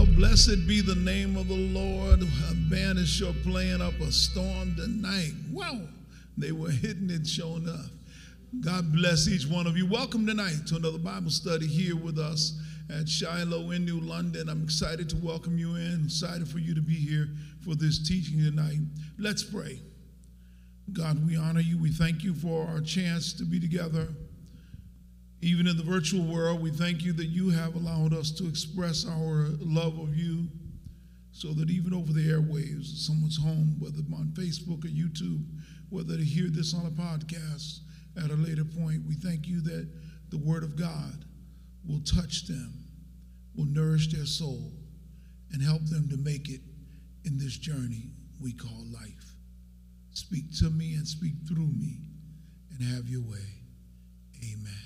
[0.00, 2.22] Well, blessed be the name of the Lord.
[2.22, 5.34] A band is sure playing up a storm tonight.
[5.52, 5.78] Wow,
[6.38, 7.84] they were hitting it, showing up.
[8.62, 9.86] God bless each one of you.
[9.86, 12.58] Welcome tonight to another Bible study here with us
[12.88, 14.48] at Shiloh in New London.
[14.48, 17.28] I'm excited to welcome you in, excited for you to be here
[17.62, 18.78] for this teaching tonight.
[19.18, 19.82] Let's pray.
[20.94, 21.76] God, we honor you.
[21.76, 24.08] We thank you for our chance to be together.
[25.42, 29.06] Even in the virtual world, we thank you that you have allowed us to express
[29.06, 30.48] our love of you
[31.32, 35.42] so that even over the airwaves, someone's home, whether on Facebook or YouTube,
[35.88, 37.78] whether to hear this on a podcast
[38.22, 39.88] at a later point, we thank you that
[40.28, 41.24] the Word of God
[41.88, 42.74] will touch them,
[43.56, 44.72] will nourish their soul,
[45.52, 46.60] and help them to make it
[47.24, 48.10] in this journey
[48.40, 49.34] we call life.
[50.12, 51.98] Speak to me and speak through me
[52.70, 53.46] and have your way.
[54.52, 54.79] Amen.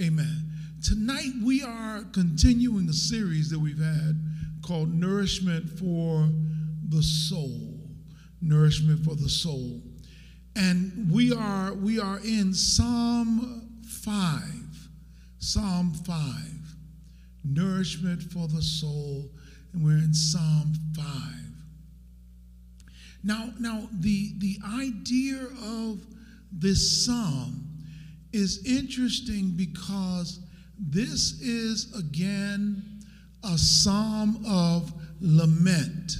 [0.00, 0.52] Amen.
[0.80, 4.20] Tonight we are continuing a series that we've had
[4.64, 6.28] called Nourishment for
[6.88, 7.80] the Soul.
[8.40, 9.82] Nourishment for the Soul.
[10.54, 14.42] And we are we are in Psalm 5.
[15.38, 16.14] Psalm 5.
[17.44, 19.28] Nourishment for the soul.
[19.72, 21.04] And we're in Psalm 5.
[23.24, 26.06] Now, now the, the idea of
[26.52, 27.67] this psalm
[28.32, 30.40] is interesting because
[30.78, 32.82] this is again
[33.44, 36.12] a psalm of lament.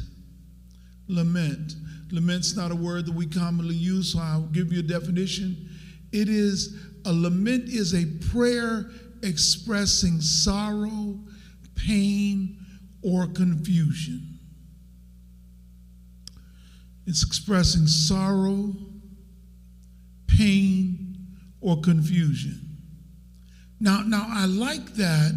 [1.09, 1.75] Lament.
[2.11, 5.69] Lament's not a word that we commonly use, so I'll give you a definition.
[6.12, 8.91] It is a lament is a prayer
[9.22, 11.19] expressing sorrow,
[11.75, 12.59] pain,
[13.03, 14.39] or confusion.
[17.06, 18.75] It's expressing sorrow,
[20.27, 21.08] pain,
[21.61, 22.77] or confusion.
[23.81, 25.33] Now, now I like that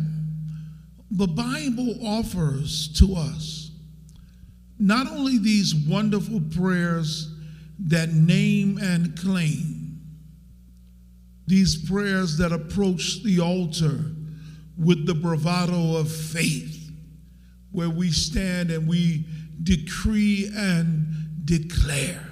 [1.12, 3.72] the Bible offers to us
[4.80, 7.32] not only these wonderful prayers
[7.88, 10.02] that name and claim,
[11.46, 14.00] these prayers that approach the altar
[14.78, 16.92] with the bravado of faith,
[17.72, 19.26] where we stand and we
[19.62, 21.06] decree and
[21.46, 22.32] declare.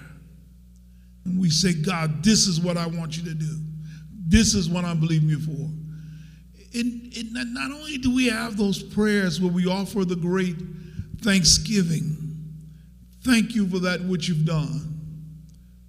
[1.26, 3.58] And we say, God, this is what I want you to do.
[4.28, 5.70] This is what I'm believing you for.
[6.78, 10.56] And, and not only do we have those prayers where we offer the great
[11.22, 12.16] thanksgiving,
[13.24, 14.86] thank you for that which you've done.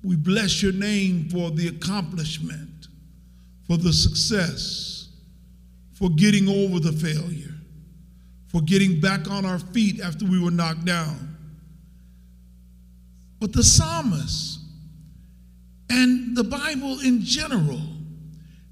[0.03, 2.89] We bless your name for the accomplishment,
[3.67, 5.09] for the success,
[5.93, 7.55] for getting over the failure,
[8.49, 11.37] for getting back on our feet after we were knocked down.
[13.39, 14.61] But the psalmist
[15.91, 17.81] and the Bible in general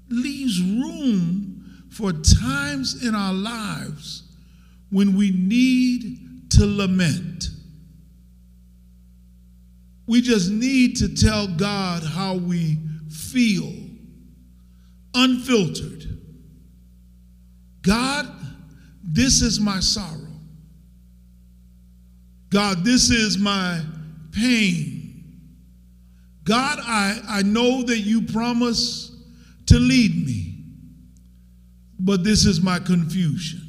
[0.09, 4.23] leaves room for times in our lives
[4.89, 7.49] when we need to lament.
[10.07, 12.77] We just need to tell God how we
[13.09, 13.71] feel,
[15.13, 16.19] unfiltered.
[17.81, 18.27] God,
[19.03, 20.27] this is my sorrow.
[22.49, 23.81] God, this is my
[24.31, 25.23] pain.
[26.43, 29.15] God, I, I know that you promise
[29.69, 30.55] to lead me,
[31.99, 33.61] but this is my confusion.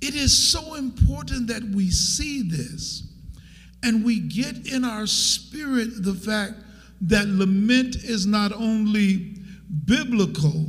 [0.00, 3.02] It is so important that we see this
[3.82, 6.54] and we get in our spirit the fact
[7.02, 9.36] that lament is not only
[9.84, 10.66] biblical,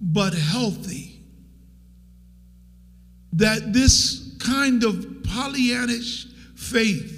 [0.00, 1.20] but healthy.
[3.32, 7.16] That this kind of Pollyannish faith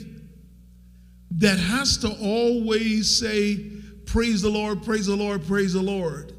[1.33, 3.71] that has to always say,
[4.11, 6.33] Praise the Lord, praise the Lord, praise the Lord,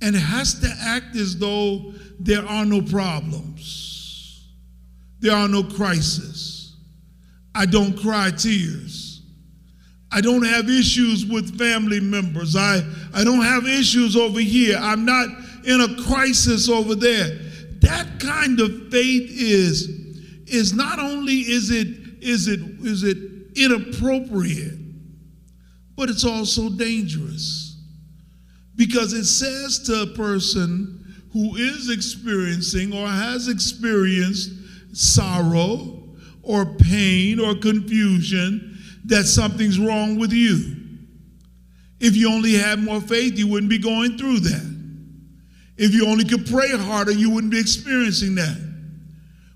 [0.00, 4.46] and has to act as though there are no problems,
[5.18, 6.76] there are no crises.
[7.52, 9.22] I don't cry tears.
[10.12, 12.54] I don't have issues with family members.
[12.54, 12.80] I,
[13.12, 14.78] I don't have issues over here.
[14.80, 15.26] I'm not
[15.64, 17.40] in a crisis over there.
[17.80, 19.88] That kind of faith is,
[20.46, 21.88] is not only is it,
[22.20, 23.18] is it, is it
[23.56, 24.78] inappropriate,
[25.96, 27.76] but it's also dangerous.
[28.76, 31.00] Because it says to a person
[31.32, 34.50] who is experiencing or has experienced
[34.92, 36.02] sorrow
[36.42, 40.76] or pain or confusion that something's wrong with you.
[42.00, 44.74] If you only had more faith, you wouldn't be going through that.
[45.76, 48.56] If you only could pray harder, you wouldn't be experiencing that.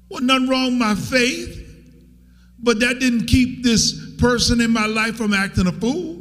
[0.09, 1.55] Well, nothing wrong with my faith,
[2.59, 6.18] but that didn't keep this person in my life from acting a fool.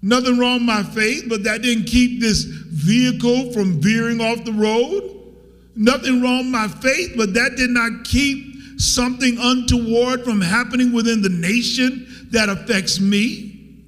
[0.00, 4.52] Nothing wrong with my faith, but that didn't keep this vehicle from veering off the
[4.52, 5.34] road.
[5.74, 11.20] Nothing wrong with my faith, but that did not keep something untoward from happening within
[11.22, 13.84] the nation that affects me.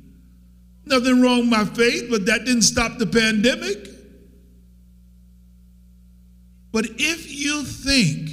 [0.84, 3.88] Nothing wrong with my faith, but that didn't stop the pandemic.
[6.72, 8.30] But if you think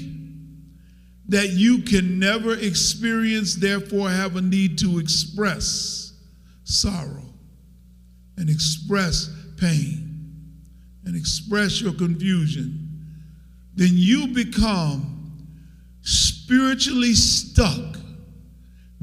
[1.29, 6.13] that you can never experience, therefore have a need to express
[6.63, 7.26] sorrow
[8.37, 10.07] and express pain
[11.05, 12.87] and express your confusion,
[13.75, 15.47] then you become
[16.01, 17.97] spiritually stuck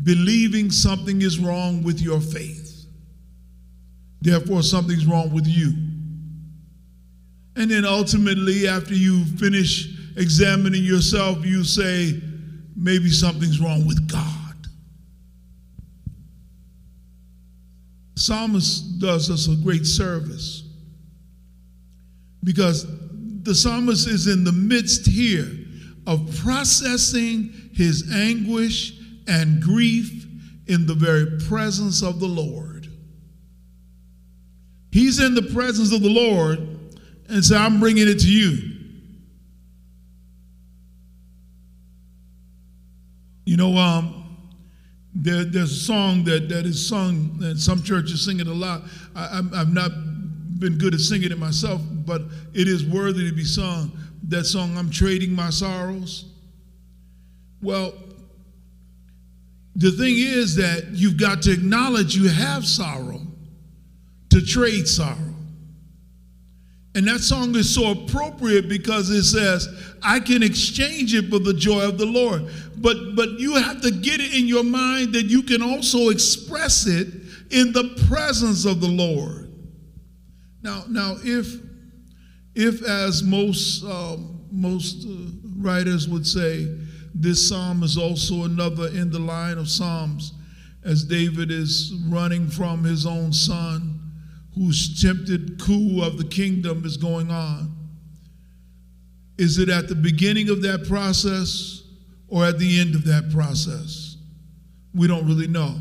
[0.02, 2.86] believing something is wrong with your faith.
[4.20, 5.72] Therefore, something's wrong with you.
[7.56, 12.20] And then ultimately, after you finish examining yourself, you say,
[12.76, 14.43] maybe something's wrong with God.
[18.16, 20.62] Psalmist does us a great service
[22.44, 22.86] because
[23.42, 25.50] the psalmist is in the midst here
[26.06, 30.26] of processing his anguish and grief
[30.66, 32.88] in the very presence of the Lord.
[34.92, 36.58] He's in the presence of the Lord
[37.28, 38.70] and say, I'm bringing it to you.
[43.44, 44.13] You know, um,
[45.14, 48.82] there, there's a song that, that is sung, and some churches sing it a lot.
[49.14, 49.92] I, have not
[50.58, 52.22] been good at singing it myself, but
[52.52, 53.92] it is worthy to be sung.
[54.28, 56.26] That song, I'm Trading My Sorrows.
[57.62, 57.94] Well,
[59.76, 63.20] the thing is that you've got to acknowledge you have sorrow
[64.30, 65.34] to trade sorrow.
[66.96, 69.68] And that song is so appropriate because it says,
[70.04, 72.50] I can exchange it for the joy of the Lord.
[72.76, 76.86] But but you have to get it in your mind that you can also express
[76.86, 77.08] it
[77.50, 79.52] in the presence of the Lord.
[80.62, 81.60] Now, now if
[82.54, 85.10] if as most um, most uh,
[85.56, 86.68] writers would say,
[87.14, 90.32] this psalm is also another in the line of psalms
[90.84, 94.00] as David is running from his own son
[94.54, 97.83] whose tempted coup of the kingdom is going on?
[99.36, 101.82] Is it at the beginning of that process
[102.28, 104.16] or at the end of that process?
[104.94, 105.76] We don't really know.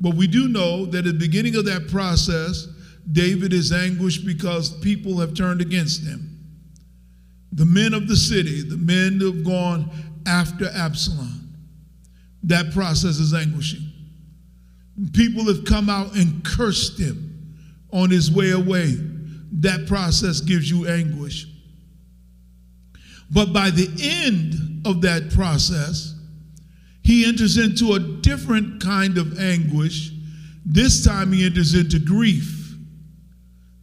[0.00, 2.66] But we do know that at the beginning of that process,
[3.12, 6.38] David is anguished because people have turned against him.
[7.52, 9.90] The men of the city, the men who have gone
[10.26, 11.52] after Absalom,
[12.44, 13.86] that process is anguishing.
[15.12, 17.56] People have come out and cursed him
[17.92, 18.94] on his way away.
[19.52, 21.46] That process gives you anguish.
[23.30, 26.14] But by the end of that process,
[27.02, 30.10] he enters into a different kind of anguish.
[30.64, 32.74] This time he enters into grief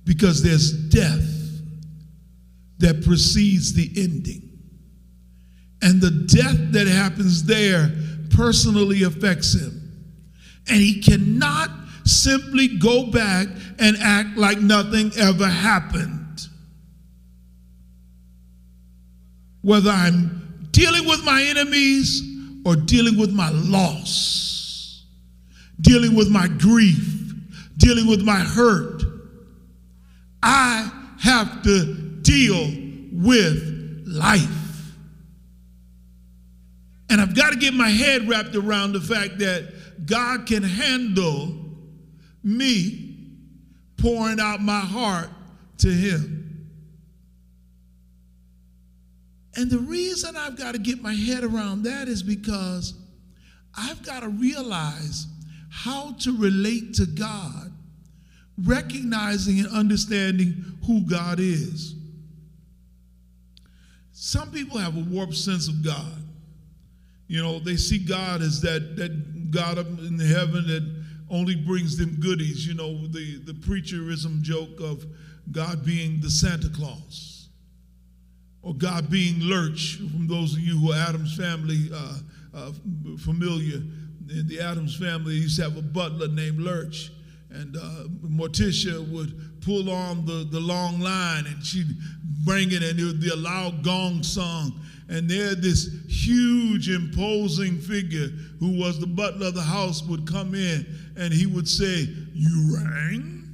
[0.03, 1.33] because there's death
[2.79, 4.43] that precedes the ending.
[5.81, 7.91] And the death that happens there
[8.29, 9.91] personally affects him.
[10.69, 11.69] And he cannot
[12.05, 13.47] simply go back
[13.79, 16.26] and act like nothing ever happened.
[19.67, 22.21] Whether I'm dealing with my enemies
[22.63, 25.03] or dealing with my loss,
[25.81, 27.33] dealing with my grief,
[27.75, 29.03] dealing with my hurt,
[30.41, 32.71] I have to deal
[33.11, 34.93] with life.
[37.09, 41.53] And I've got to get my head wrapped around the fact that God can handle
[42.41, 43.17] me
[43.97, 45.27] pouring out my heart
[45.79, 46.36] to Him.
[49.57, 52.93] And the reason I've got to get my head around that is because
[53.75, 55.25] I've got to realize
[55.71, 57.71] how to relate to God,
[58.63, 61.95] recognizing and understanding who God is.
[64.11, 66.21] Some people have a warped sense of God.
[67.27, 71.97] You know, they see God as that, that God up in heaven that only brings
[71.97, 72.67] them goodies.
[72.67, 75.03] You know, the, the preacherism joke of
[75.51, 77.26] God being the Santa Claus
[78.67, 82.17] or God being Lurch, from those of you who are Addams family uh,
[82.53, 82.71] uh,
[83.17, 83.77] familiar.
[84.29, 87.11] In the Addams family, used to have a butler named Lurch.
[87.49, 91.87] And uh, Morticia would pull on the, the long line and she'd
[92.43, 97.79] bring it, and it would be a loud gong song and there this huge imposing
[97.79, 98.27] figure
[98.59, 102.75] who was the butler of the house would come in and he would say you
[102.75, 103.46] rang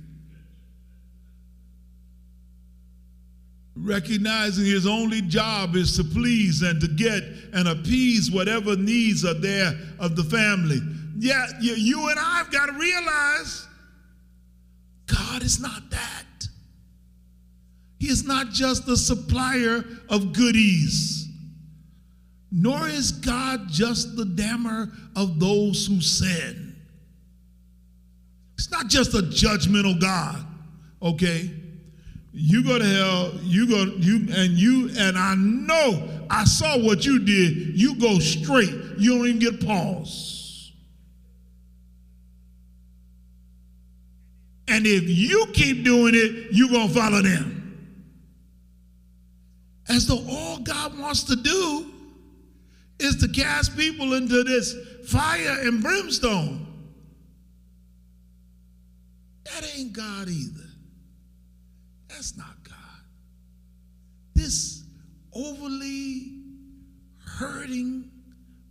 [3.75, 9.33] recognizing his only job is to please and to get and appease whatever needs are
[9.33, 10.79] there of the family
[11.17, 13.67] yeah you and i've got to realize
[15.07, 16.23] god is not that
[18.03, 21.25] He is not just the supplier of goodies,
[22.51, 26.75] nor is God just the dammer of those who sin.
[28.55, 30.45] It's not just a judgmental God,
[31.01, 31.49] okay?
[32.35, 37.05] You go to hell, you go, you and you, and I know I saw what
[37.05, 37.79] you did.
[37.79, 38.73] You go straight.
[38.97, 40.71] You don't even get pause.
[44.67, 47.59] And if you keep doing it, you're gonna follow them.
[49.87, 51.91] As though all God wants to do
[52.97, 54.75] is to cast people into this
[55.05, 56.65] fire and brimstone.
[59.43, 60.62] That ain't God either.
[62.13, 62.77] That's not God.
[64.35, 64.83] This
[65.33, 66.33] overly
[67.25, 68.11] hurting,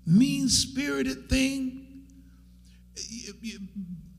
[0.07, 2.05] mean spirited thing.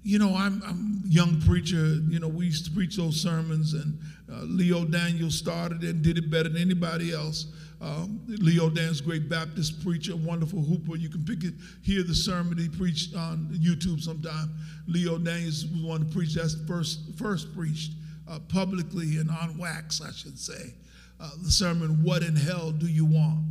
[0.03, 1.77] You know, I'm, a young preacher.
[2.09, 3.97] You know, we used to preach those sermons, and
[4.31, 7.47] uh, Leo Daniel started and did it better than anybody else.
[7.81, 10.97] Um, Leo Daniels, great Baptist preacher, wonderful whooper.
[10.97, 14.53] You can pick it, hear the sermon he preached on YouTube sometime.
[14.87, 17.91] Leo Daniels was one to preach that's first first preached
[18.27, 20.73] uh, publicly and on wax, I should say.
[21.19, 23.45] Uh, the sermon, What in Hell Do You Want?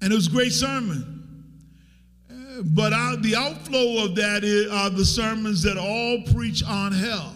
[0.00, 1.44] And it was a great sermon.
[2.30, 2.90] Uh, but
[3.22, 7.34] the outflow of that are the sermons that all preach on hell.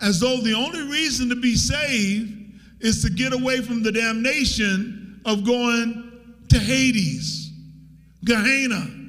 [0.00, 2.32] As though the only reason to be saved
[2.80, 6.12] is to get away from the damnation of going
[6.48, 7.50] to Hades,
[8.24, 9.03] Gehenna.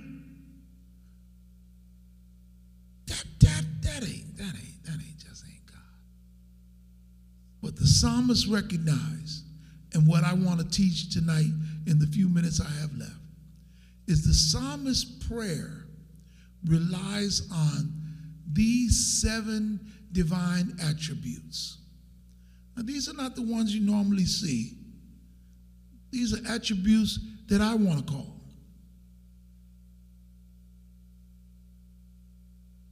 [7.65, 9.43] What the psalmist recognized,
[9.95, 11.49] and what I want to teach tonight
[11.87, 13.17] in the few minutes I have left,
[14.05, 15.87] is the psalmist's prayer
[16.67, 17.91] relies on
[18.53, 19.79] these seven
[20.11, 21.79] divine attributes.
[22.77, 24.73] Now, these are not the ones you normally see.
[26.11, 27.17] These are attributes
[27.47, 28.41] that I want to call.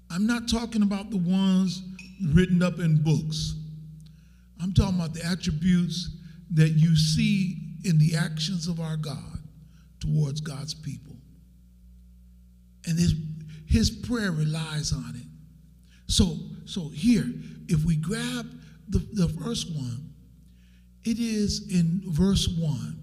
[0.09, 1.83] I'm not talking about the ones
[2.25, 3.53] written up in books.
[4.61, 6.09] I'm talking about the attributes
[6.53, 9.39] that you see in the actions of our God
[9.99, 11.15] towards God's people.
[12.85, 13.15] And his,
[13.67, 15.27] his prayer relies on it.
[16.07, 17.25] So, so here,
[17.67, 18.47] if we grab
[18.89, 20.13] the, the first one,
[21.05, 22.97] it is in verse 1.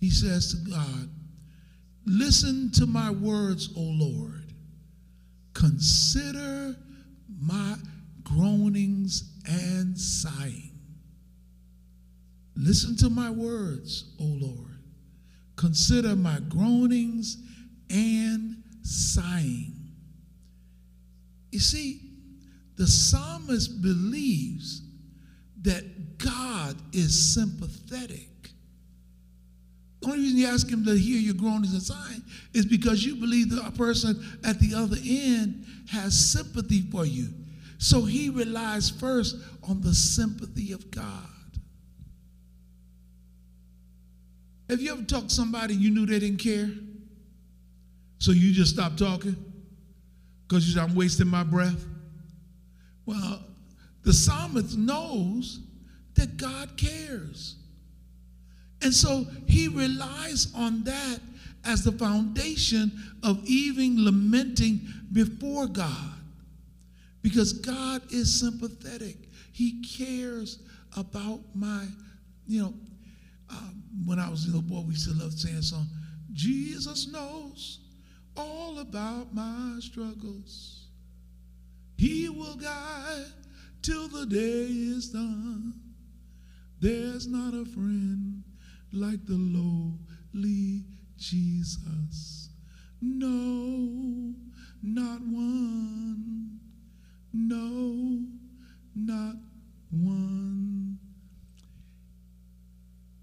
[0.00, 1.08] He says to God,
[2.06, 4.52] Listen to my words, O Lord.
[5.54, 6.76] Consider
[7.40, 7.76] my
[8.22, 10.72] groanings and sighing.
[12.56, 14.78] Listen to my words, O Lord.
[15.56, 17.38] Consider my groanings
[17.90, 19.74] and sighing.
[21.50, 22.00] You see,
[22.76, 24.82] the psalmist believes
[25.62, 28.28] that God is sympathetic.
[30.00, 32.22] The only reason you ask him to hear your groanings and sighing
[32.52, 37.28] is because you believe that a person at the other end has sympathy for you.
[37.78, 39.36] So he relies first
[39.68, 41.28] on the sympathy of God.
[44.68, 46.70] Have you ever talked to somebody you knew they didn't care?
[48.18, 49.36] So you just stopped talking?
[50.46, 51.84] Because you said, I'm wasting my breath?
[53.04, 53.40] Well,
[54.02, 55.60] the psalmist knows
[56.14, 57.56] that God cares.
[58.82, 61.20] And so he relies on that
[61.64, 62.92] as the foundation
[63.22, 64.80] of even lamenting
[65.12, 66.15] before God.
[67.26, 69.16] Because God is sympathetic.
[69.52, 70.60] He cares
[70.96, 71.84] about my,
[72.46, 72.74] you know,
[73.50, 75.88] um, when I was a little boy, we used to love saying song,
[76.32, 77.80] Jesus knows
[78.36, 80.86] all about my struggles.
[81.98, 83.24] He will guide
[83.82, 85.74] till the day is done.
[86.80, 88.44] There's not a friend
[88.92, 90.84] like the lowly
[91.18, 92.50] Jesus.
[93.00, 94.32] No,
[94.80, 96.60] not one.
[97.38, 98.24] No,
[98.94, 99.36] not
[99.90, 100.98] one.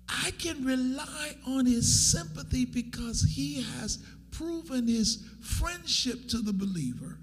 [0.08, 3.98] I can rely on his sympathy because he has
[4.29, 7.17] proven his friendship to the believer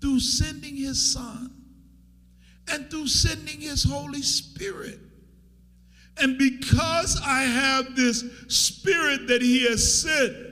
[0.00, 1.54] through sending his son
[2.68, 4.98] and through sending his Holy Spirit.
[6.16, 10.47] And because I have this spirit that he has sent,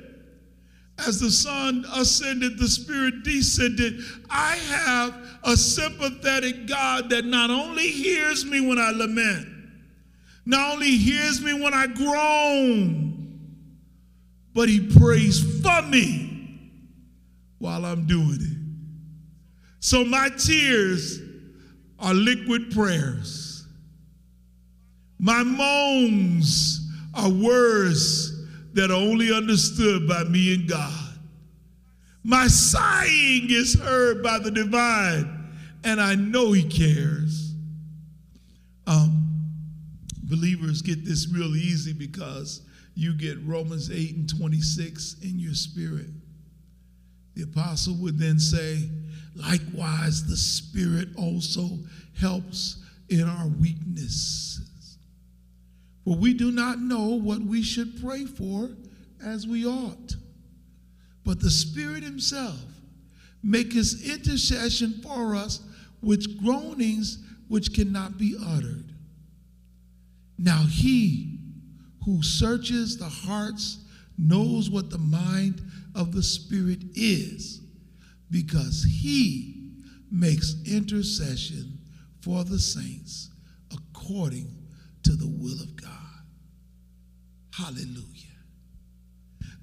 [0.99, 4.01] as the Son ascended, the Spirit descended,
[4.31, 9.47] I have a sympathetic God that not only hears me when I lament,
[10.47, 13.13] not only hears me when I groan,
[14.55, 16.61] but he prays for me
[17.59, 18.57] while I'm doing it.
[19.81, 21.21] So my tears
[21.99, 23.67] are liquid prayers.
[25.19, 26.81] My moans
[27.15, 28.36] are words
[28.77, 31.19] that are only understood by me and God.
[32.23, 35.49] My sighing is heard by the divine,
[35.83, 37.55] and I know He cares.
[38.87, 39.27] Um,
[40.25, 42.61] believers get this real easy because
[42.95, 46.11] you get Romans 8 and 26 in your spirit.
[47.35, 48.91] The apostle would then say,
[49.35, 51.79] likewise, the Spirit also
[52.19, 54.66] helps in our weaknesses.
[56.07, 58.71] For we do not know what we should pray for
[59.21, 60.15] as we ought.
[61.25, 62.63] But the Spirit Himself
[63.43, 65.61] maketh intercession for us
[66.01, 68.93] with groanings which cannot be uttered.
[70.39, 71.41] Now He
[72.05, 73.79] who searches the hearts
[74.17, 75.61] knows what the mind
[75.97, 77.63] of the Spirit is,
[78.31, 79.73] because he
[80.11, 81.79] makes intercession
[82.21, 83.31] for the saints
[83.73, 84.56] according
[85.07, 85.91] to the will of God.
[87.55, 88.03] Hallelujah.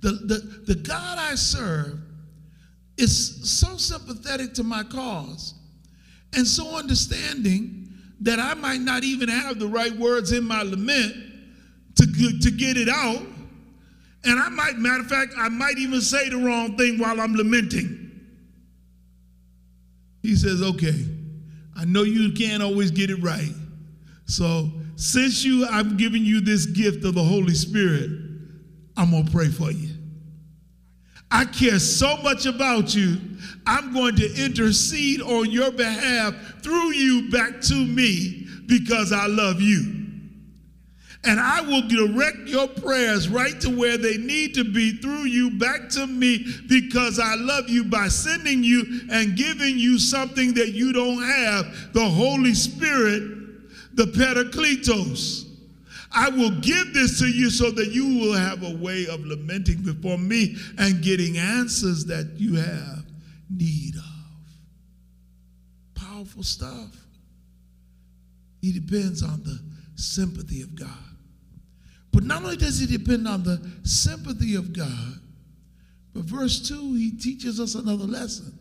[0.02, 2.00] The, the, the God I serve
[2.98, 5.54] is so sympathetic to my cause
[6.36, 11.16] and so understanding that I might not even have the right words in my lament
[11.96, 13.22] to, to get it out
[14.26, 17.36] and I might, matter of fact, I might even say the wrong thing while I'm
[17.36, 18.00] lamenting.
[20.22, 21.06] He says, okay,
[21.76, 23.52] I know you can't always get it right.
[24.26, 28.10] So since you I'm giving you this gift of the Holy Spirit,
[28.98, 29.90] I'm gonna pray for you.
[31.32, 33.18] I care so much about you,
[33.66, 39.60] I'm going to intercede on your behalf through you back to me because I love
[39.60, 40.04] you
[41.26, 45.52] and I will direct your prayers right to where they need to be through you
[45.52, 50.74] back to me because I love you by sending you and giving you something that
[50.74, 53.22] you don't have the Holy Spirit,
[53.94, 55.50] the Parakletos.
[56.16, 59.82] I will give this to you so that you will have a way of lamenting
[59.82, 63.06] before me and getting answers that you have
[63.50, 64.04] need of.
[65.96, 66.96] Powerful stuff.
[68.62, 69.60] He depends on the
[69.96, 70.90] sympathy of God.
[72.12, 75.20] But not only does he depend on the sympathy of God,
[76.14, 78.58] but verse 2, he teaches us another lesson.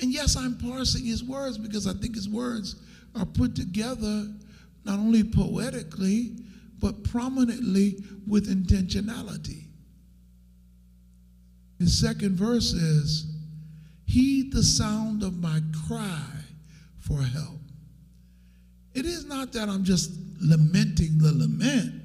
[0.00, 2.76] And yes, I'm parsing his words because I think his words
[3.14, 4.28] are put together
[4.84, 6.36] not only poetically,
[6.80, 7.96] but prominently
[8.26, 9.64] with intentionality.
[11.78, 13.26] His second verse is,
[14.06, 16.26] Heed the sound of my cry
[16.98, 17.60] for help.
[18.94, 22.02] It is not that I'm just lamenting the lament,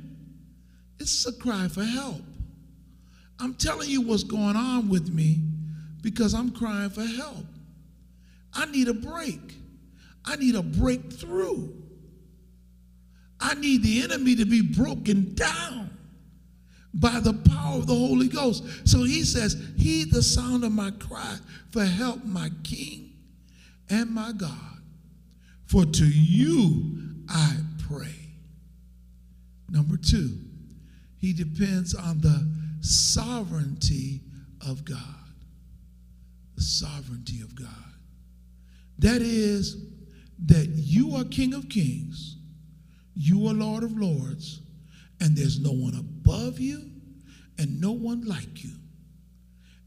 [0.99, 2.21] it's a cry for help.
[3.39, 5.39] I'm telling you what's going on with me
[6.01, 7.45] because I'm crying for help.
[8.53, 9.58] I need a break.
[10.25, 11.69] I need a breakthrough.
[13.39, 15.89] I need the enemy to be broken down
[16.93, 18.63] by the power of the Holy Ghost.
[18.87, 21.37] So he says, Heed the sound of my cry
[21.71, 23.13] for help, my King
[23.89, 24.81] and my God.
[25.67, 26.97] For to you
[27.29, 28.15] I pray.
[29.69, 30.37] Number two,
[31.17, 32.49] he depends on the
[32.81, 34.21] sovereignty
[34.67, 34.97] of God.
[36.55, 37.67] The sovereignty of God.
[38.97, 39.77] That is,
[40.45, 42.37] that you are King of Kings,
[43.15, 44.61] you are Lord of Lords,
[45.19, 46.89] and there's no one above you
[47.57, 48.71] and no one like you.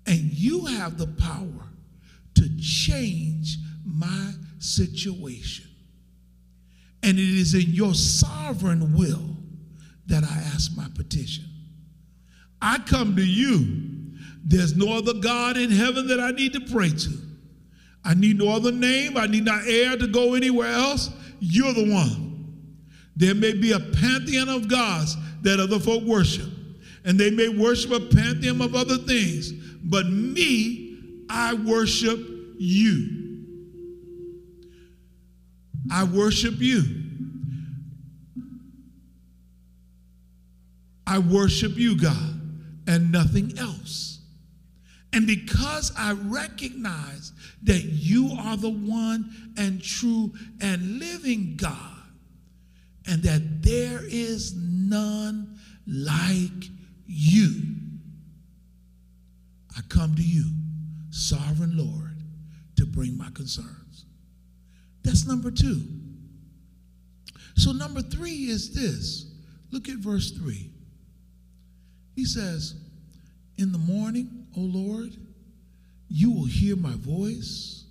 [0.07, 1.69] And you have the power
[2.35, 5.67] to change my situation.
[7.03, 9.37] And it is in your sovereign will
[10.07, 11.45] that I ask my petition.
[12.61, 13.91] I come to you.
[14.45, 17.19] There's no other God in heaven that I need to pray to.
[18.05, 19.17] I need no other name.
[19.17, 21.11] I need not air to go anywhere else.
[21.41, 22.33] You're the one.
[23.17, 26.49] There may be a pantheon of gods that other folk worship,
[27.05, 29.53] and they may worship a pantheon of other things.
[29.53, 32.19] But me, I worship
[32.59, 33.23] you.
[35.91, 36.83] I worship you.
[41.07, 42.41] I worship you, God,
[42.87, 44.21] and nothing else.
[45.13, 47.33] And because I recognize
[47.65, 52.03] that you are the one and true and living God,
[53.07, 56.71] and that there is none like
[57.07, 57.61] you,
[59.77, 60.45] I come to you,
[61.11, 62.17] sovereign Lord,
[62.77, 64.07] to bring my concerns.
[65.03, 65.83] That's number two.
[67.57, 69.27] So, number three is this
[69.71, 70.71] look at verse three.
[72.15, 72.75] He says,
[73.57, 75.17] In the morning, O Lord,
[76.13, 77.85] you will hear my voice.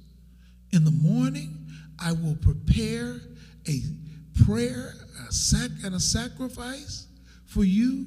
[0.72, 1.58] In the morning,
[2.00, 3.20] I will prepare
[3.68, 3.82] a
[4.46, 4.94] prayer,
[5.28, 7.08] a sac, and a sacrifice
[7.48, 8.06] for you,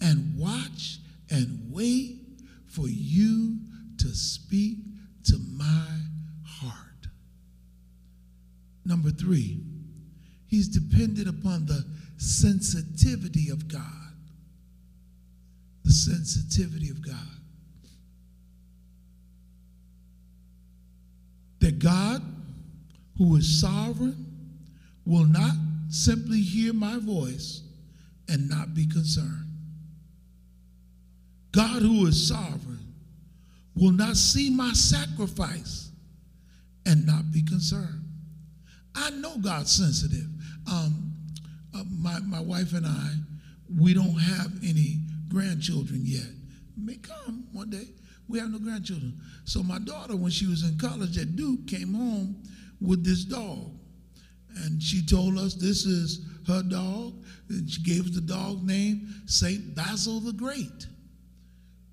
[0.00, 2.20] and watch and wait
[2.66, 3.58] for you
[3.98, 4.78] to speak
[5.24, 5.86] to my
[6.46, 7.08] heart.
[8.84, 9.60] Number three,
[10.46, 11.84] he's dependent upon the
[12.16, 13.82] sensitivity of God.
[15.84, 17.37] The sensitivity of God.
[21.68, 22.22] That God,
[23.18, 24.24] who is sovereign,
[25.04, 25.52] will not
[25.90, 27.60] simply hear my voice
[28.26, 29.44] and not be concerned.
[31.52, 32.94] God, who is sovereign,
[33.74, 35.90] will not see my sacrifice
[36.86, 38.02] and not be concerned.
[38.94, 40.26] I know God's sensitive.
[40.72, 41.12] Um,
[41.74, 43.10] uh, my, my wife and I,
[43.78, 46.30] we don't have any grandchildren yet.
[46.78, 47.88] May come one day.
[48.28, 49.20] We have no grandchildren.
[49.44, 52.42] So my daughter, when she was in college at Duke, came home
[52.80, 53.72] with this dog.
[54.64, 57.14] And she told us this is her dog.
[57.48, 59.74] And she gave us the dog name St.
[59.74, 60.86] Basil the Great.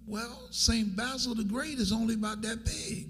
[0.07, 0.95] Well, St.
[0.95, 3.09] Basil the Great is only about that big.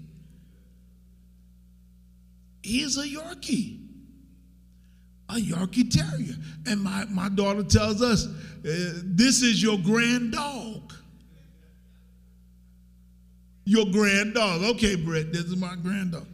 [2.62, 3.80] He's a Yorkie,
[5.28, 6.34] a Yorkie Terrier.
[6.66, 10.85] And my, my daughter tells us, uh, this is your grand dog.
[13.66, 14.62] Your grand dog.
[14.62, 16.26] Okay, Brett, this is my grand dog.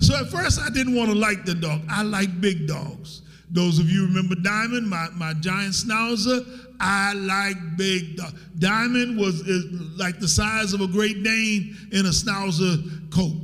[0.00, 1.82] So at first I didn't want to like the dog.
[1.88, 3.22] I like big dogs.
[3.50, 6.44] Those of you remember Diamond, my, my giant schnauzer,
[6.80, 8.34] I like big dogs.
[8.58, 9.46] Diamond was
[9.96, 13.36] like the size of a Great Dane in a schnauzer coat.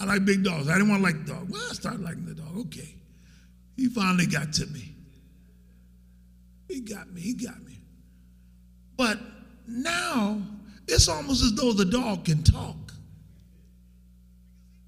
[0.00, 0.68] I like big dogs.
[0.68, 1.50] I didn't want to like the dog.
[1.50, 2.56] Well, I started liking the dog.
[2.66, 2.94] Okay.
[3.76, 4.94] He finally got to me.
[6.68, 7.20] He got me.
[7.20, 7.80] He got me.
[8.96, 9.18] But
[9.66, 10.40] now
[10.90, 12.76] it's almost as though the dog can talk.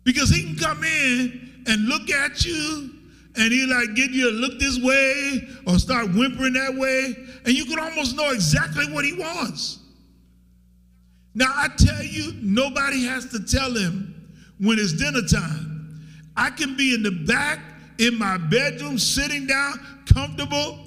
[0.04, 2.90] Because he can come in and look at you
[3.36, 7.54] and he like get you to look this way or start whimpering that way, and
[7.54, 9.78] you can almost know exactly what he wants.
[11.34, 16.02] Now I tell you, nobody has to tell him when it's dinner time.
[16.36, 17.60] I can be in the back
[17.98, 19.74] in my bedroom, sitting down,
[20.12, 20.78] comfortable.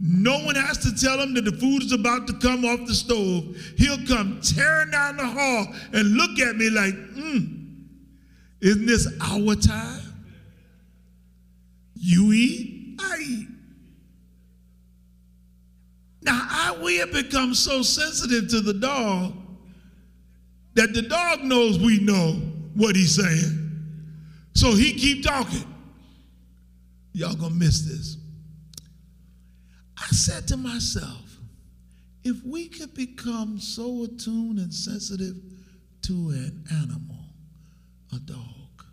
[0.00, 2.94] No one has to tell him that the food is about to come off the
[2.94, 3.56] stove.
[3.76, 7.58] He'll come tearing down the hall and look at me like, hmm
[8.60, 10.02] isn't this our time?
[11.94, 13.48] You eat, I eat.
[16.22, 19.34] Now, I, we have become so sensitive to the dog
[20.74, 22.32] that the dog knows we know
[22.74, 23.68] what he's saying.
[24.54, 25.64] So he keep talking.
[27.12, 28.17] Y'all gonna miss this.
[30.00, 31.36] I said to myself,
[32.24, 35.36] if we could become so attuned and sensitive
[36.02, 37.24] to an animal,
[38.14, 38.84] a dog.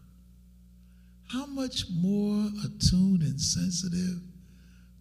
[1.28, 4.22] How much more attuned and sensitive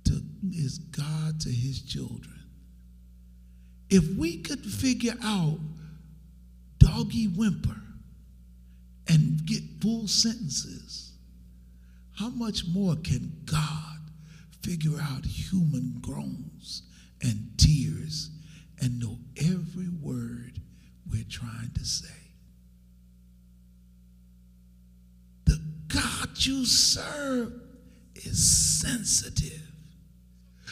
[0.04, 2.40] to, is God to his children?
[3.90, 5.58] If we could figure out
[6.78, 7.80] doggy whimper
[9.08, 11.12] and get full sentences,
[12.18, 13.93] how much more can God
[14.64, 16.82] figure out human groans
[17.22, 18.30] and tears
[18.80, 20.58] and know every word
[21.10, 22.08] we're trying to say?
[25.44, 27.52] The God you serve
[28.14, 28.42] is
[28.80, 29.60] sensitive.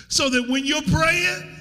[0.09, 1.57] So that when you're praying,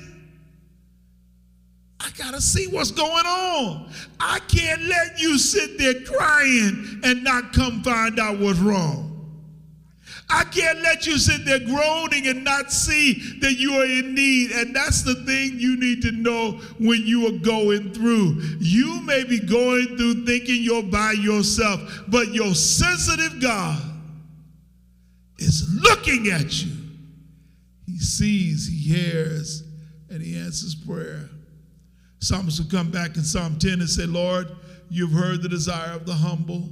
[2.00, 3.92] I got to see what's going on.
[4.20, 9.11] I can't let you sit there crying and not come find out what's wrong.
[10.30, 14.52] I can't let you sit there groaning and not see that you are in need.
[14.52, 18.42] And that's the thing you need to know when you are going through.
[18.60, 23.82] You may be going through thinking you're by yourself, but your sensitive God
[25.38, 26.72] is looking at you.
[27.86, 29.64] He sees, he hears,
[30.10, 31.30] and he answers prayer.
[32.20, 34.48] Psalmist will come back in Psalm 10 and say, Lord,
[34.90, 36.70] you've heard the desire of the humble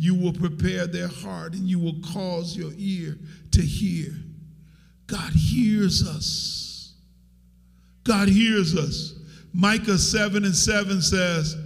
[0.00, 3.18] you will prepare their heart and you will cause your ear
[3.50, 4.14] to hear.
[5.08, 6.94] God hears us.
[8.04, 9.14] God hears us.
[9.52, 11.56] Micah 7 and 7 says,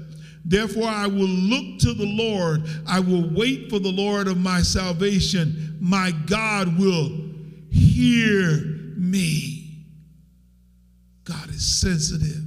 [0.46, 2.62] Therefore, I will look to the Lord.
[2.86, 5.76] I will wait for the Lord of my salvation.
[5.78, 7.10] My God will
[7.70, 8.62] hear
[8.96, 9.84] me.
[11.24, 12.44] God is sensitive.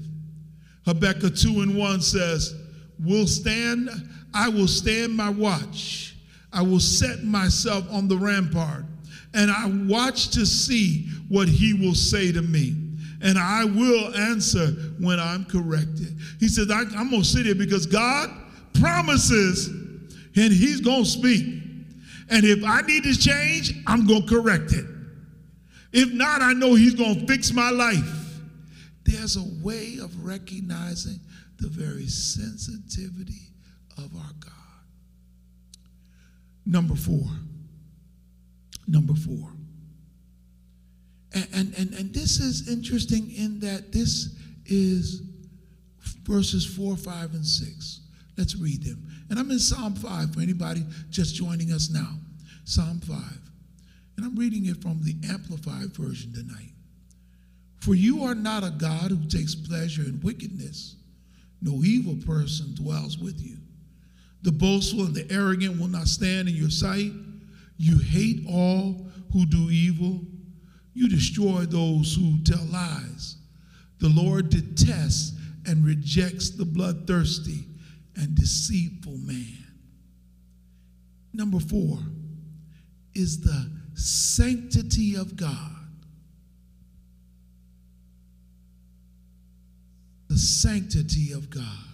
[0.86, 2.54] Habakkuk 2 and 1 says,
[3.00, 3.90] "We'll stand
[4.36, 6.16] I will stand my watch.
[6.52, 8.86] I will set myself on the rampart,
[9.34, 12.76] and I watch to see what he will say to me.
[13.22, 14.68] And I will answer
[15.00, 16.16] when I'm corrected.
[16.40, 18.30] He says, I, am going to sit here because God
[18.74, 21.64] promises, and he's going to speak.
[22.30, 24.86] And if I need to change, I'm going to correct it.
[25.96, 28.42] If not, I know He's going to fix my life.
[29.06, 31.22] There's a way of recognizing
[31.58, 33.46] the very sensitivity
[33.98, 34.52] of our God.
[36.66, 37.26] Number four.
[38.88, 39.50] Number four.
[41.34, 45.22] And, and, and, and this is interesting in that this is
[46.24, 48.00] verses 4, 5, and 6.
[48.38, 49.06] Let's read them.
[49.30, 52.16] And I'm in Psalm 5 for anybody just joining us now.
[52.64, 53.18] Psalm 5.
[54.18, 56.72] And I'm reading it from the Amplified Version tonight.
[57.82, 60.96] For you are not a God who takes pleasure in wickedness,
[61.62, 63.58] no evil person dwells with you.
[64.46, 67.12] The boastful and the arrogant will not stand in your sight.
[67.78, 70.22] You hate all who do evil.
[70.94, 73.38] You destroy those who tell lies.
[73.98, 75.34] The Lord detests
[75.66, 77.66] and rejects the bloodthirsty
[78.16, 79.66] and deceitful man.
[81.34, 81.98] Number four
[83.16, 85.72] is the sanctity of God.
[90.28, 91.85] The sanctity of God.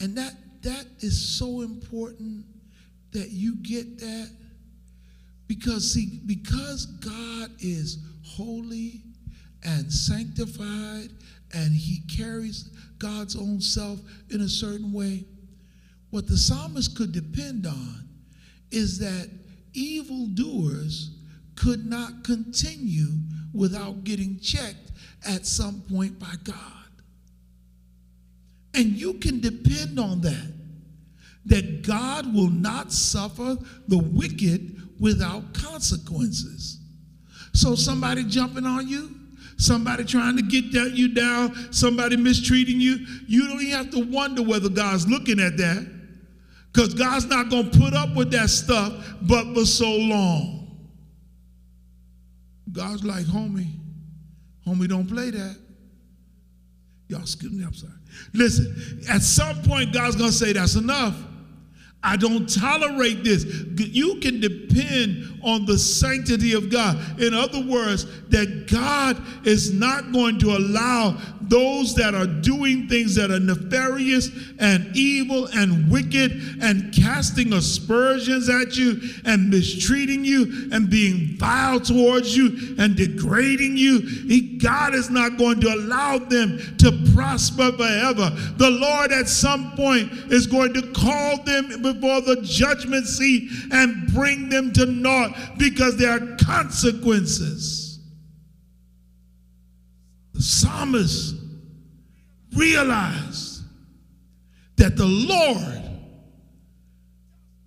[0.00, 2.44] And that that is so important
[3.12, 4.30] that you get that
[5.46, 9.02] because see because God is holy
[9.64, 11.10] and sanctified
[11.52, 15.24] and he carries God's own self in a certain way
[16.10, 18.08] what the psalmist could depend on
[18.70, 19.30] is that
[19.72, 21.16] evildoers
[21.54, 23.12] could not continue
[23.52, 24.92] without getting checked
[25.26, 26.79] at some point by God.
[28.74, 30.52] And you can depend on that,
[31.46, 33.56] that God will not suffer
[33.88, 36.78] the wicked without consequences.
[37.52, 39.14] So, somebody jumping on you,
[39.56, 44.42] somebody trying to get you down, somebody mistreating you, you don't even have to wonder
[44.42, 46.00] whether God's looking at that
[46.72, 50.60] because God's not going to put up with that stuff but for so long.
[52.70, 53.72] God's like, homie,
[54.66, 55.56] homie, don't play that.
[57.10, 57.92] Y'all excuse me, I'm sorry.
[58.32, 61.16] Listen, at some point, God's going to say, that's enough.
[62.02, 63.44] I don't tolerate this.
[63.76, 67.20] You can depend on the sanctity of God.
[67.20, 73.16] In other words, that God is not going to allow those that are doing things
[73.16, 76.30] that are nefarious and evil and wicked
[76.62, 83.76] and casting aspersions at you and mistreating you and being vile towards you and degrading
[83.76, 84.00] you.
[84.00, 88.30] He, God is not going to allow them to prosper forever.
[88.56, 94.12] The Lord at some point is going to call them before the judgment seat and
[94.12, 97.98] bring them to naught because there are consequences.
[100.34, 101.34] The psalmist
[102.56, 103.62] realized
[104.76, 105.82] that the Lord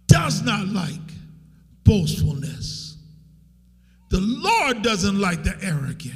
[0.08, 1.00] does not like
[1.84, 2.98] boastfulness.
[4.10, 6.14] The Lord doesn't like the arrogant.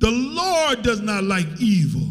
[0.00, 2.08] The Lord does not like evil.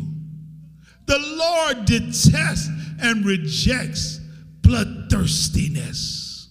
[1.06, 2.70] The Lord detests
[3.02, 4.20] and rejects
[4.64, 6.48] bloodthirstiness.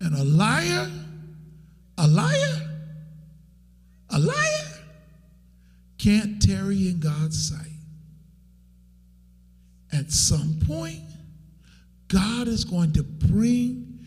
[0.00, 0.90] And a liar,
[1.98, 2.70] a liar,
[4.10, 4.66] a liar
[5.98, 7.66] can't tarry in God's sight.
[9.92, 11.02] At some point,
[12.08, 13.98] God is going to bring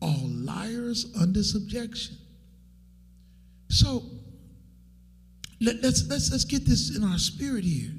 [0.00, 2.16] all liars under subjection.
[3.68, 4.02] So
[5.60, 7.92] let, us let's, let's get this in our spirit here.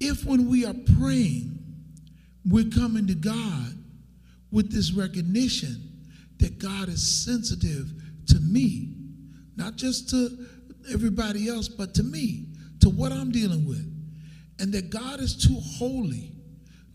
[0.00, 1.59] If when we are praying,
[2.44, 3.74] we're coming to God
[4.50, 5.90] with this recognition
[6.38, 7.92] that God is sensitive
[8.28, 8.94] to me,
[9.56, 10.46] not just to
[10.92, 12.46] everybody else, but to me,
[12.80, 13.86] to what I'm dealing with.
[14.58, 16.32] And that God is too holy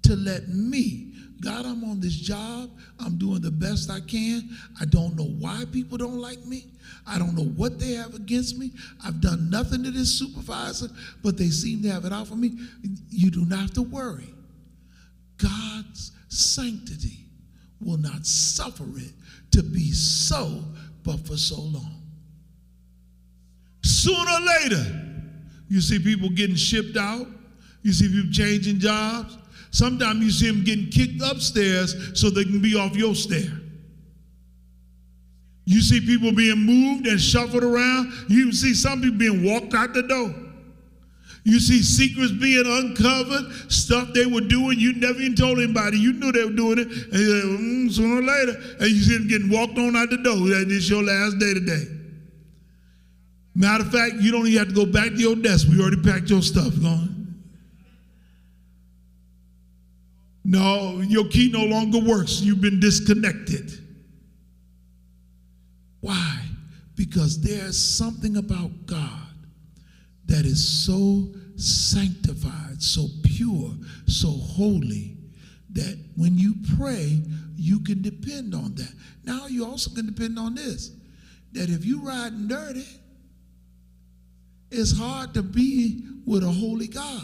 [0.03, 4.49] to let me, God, I'm on this job, I'm doing the best I can.
[4.79, 6.65] I don't know why people don't like me.
[7.07, 8.71] I don't know what they have against me.
[9.03, 10.87] I've done nothing to this supervisor,
[11.23, 12.57] but they seem to have it out for me.
[13.09, 14.34] You do not have to worry.
[15.37, 17.25] God's sanctity
[17.81, 19.13] will not suffer it
[19.51, 20.63] to be so,
[21.03, 22.01] but for so long.
[23.83, 25.01] Sooner or later,
[25.67, 27.27] you see people getting shipped out.
[27.83, 29.37] You see people changing jobs.
[29.71, 33.51] Sometimes you see them getting kicked upstairs so they can be off your stair.
[35.65, 38.11] You see people being moved and shuffled around.
[38.29, 40.33] You see some people being walked out the door.
[41.45, 45.99] You see secrets being uncovered, stuff they were doing, you never even told anybody.
[45.99, 46.87] You knew they were doing it.
[46.87, 50.09] And you said, mm, sooner or later, and you see them getting walked on out
[50.09, 50.37] the door.
[50.37, 51.83] That is your last day today.
[53.53, 55.67] Matter of fact, you don't even have to go back to your desk.
[55.69, 56.73] We already packed your stuff.
[56.81, 57.35] Going.
[60.43, 62.41] No, your key no longer works.
[62.41, 63.71] You've been disconnected.
[66.01, 66.41] Why?
[66.95, 69.24] Because there's something about God
[70.27, 73.71] that is so sanctified, so pure,
[74.07, 75.17] so holy
[75.71, 77.21] that when you pray,
[77.55, 78.91] you can depend on that.
[79.23, 80.91] Now you also can depend on this
[81.53, 82.85] that if you riding dirty,
[84.71, 87.23] it's hard to be with a holy God.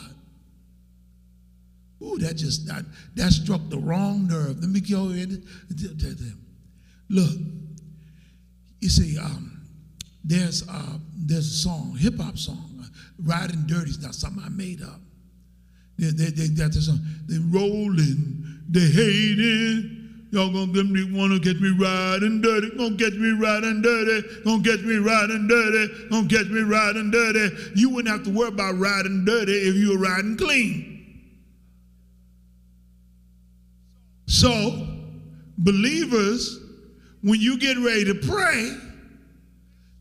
[2.02, 2.84] Ooh, that just that,
[3.16, 4.60] that struck the wrong nerve.
[4.60, 5.46] Let me go in.
[7.10, 7.38] Look,
[8.80, 9.62] you see, um,
[10.24, 12.71] there's uh, there's a song, hip hop song,
[13.24, 15.00] "Riding Dirty" is not something I made up.
[15.98, 17.00] They, they, they got this song.
[17.28, 19.98] They rolling, they hating.
[20.32, 24.64] Y'all gonna get me, wanna get me riding dirty, gonna get me riding dirty, gonna
[24.64, 27.54] get me riding dirty, gonna get me riding dirty.
[27.76, 30.88] You wouldn't have to worry about riding dirty if you were riding clean.
[34.26, 34.88] So,
[35.58, 36.58] believers,
[37.22, 38.76] when you get ready to pray,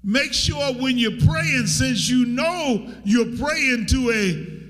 [0.02, 4.60] make sure when you're praying, since you know you're praying to a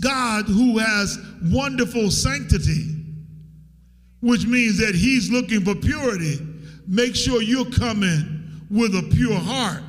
[0.00, 2.94] God who has wonderful sanctity,
[4.20, 6.38] which means that He's looking for purity,
[6.86, 9.82] make sure you're coming with a pure heart.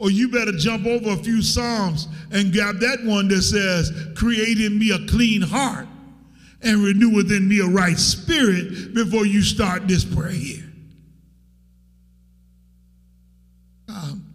[0.00, 4.60] Or you better jump over a few Psalms and grab that one that says, Create
[4.60, 5.88] in me a clean heart
[6.62, 10.64] and renew within me a right spirit before you start this prayer here.
[13.88, 14.34] Um,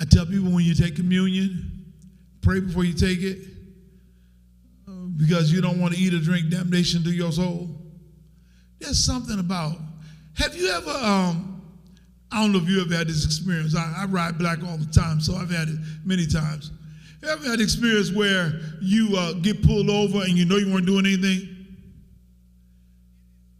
[0.00, 1.92] I tell people when you take communion,
[2.42, 3.38] pray before you take it
[4.88, 7.68] uh, because you don't want to eat or drink damnation to your soul.
[8.78, 9.76] There's something about,
[10.34, 11.62] have you ever, um,
[12.30, 13.74] I don't know if you ever had this experience.
[13.74, 16.72] I, I ride black all the time, so I've had it many times.
[17.22, 20.72] You ever had an experience where you uh, get pulled over and you know you
[20.72, 21.54] weren't doing anything?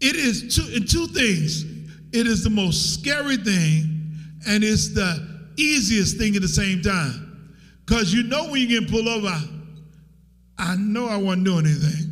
[0.01, 1.65] It is two, in two things.
[2.13, 3.97] It is the most scary thing
[4.47, 7.51] and it's the easiest thing at the same time.
[7.85, 9.29] Because you know when you get pulled over,
[10.59, 12.07] I, know I wasn't doing anything.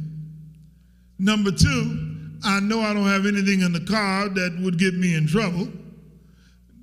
[1.19, 5.15] Number two, I know I don't have anything in the car that would get me
[5.15, 5.69] in trouble.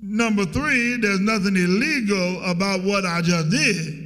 [0.02, 4.02] Number three, there's nothing illegal about what I just did.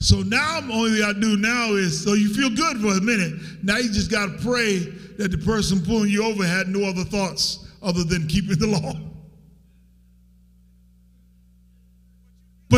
[0.00, 3.00] So now, the only thing I do now is so you feel good for a
[3.00, 3.40] minute.
[3.62, 4.78] Now you just got to pray
[5.18, 8.92] that the person pulling you over had no other thoughts other than keeping the law.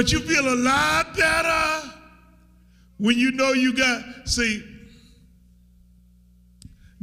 [0.01, 1.91] But you feel a lot better
[2.97, 4.65] when you know you got, see,